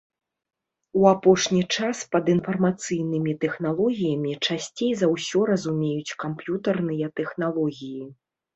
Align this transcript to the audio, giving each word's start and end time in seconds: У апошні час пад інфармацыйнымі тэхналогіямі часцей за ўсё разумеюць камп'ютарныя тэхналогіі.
У 1.01 1.03
апошні 1.15 1.61
час 1.75 1.97
пад 2.15 2.31
інфармацыйнымі 2.35 3.31
тэхналогіямі 3.45 4.33
часцей 4.47 4.91
за 5.05 5.13
ўсё 5.13 5.39
разумеюць 5.53 6.15
камп'ютарныя 6.27 7.15
тэхналогіі. 7.21 8.03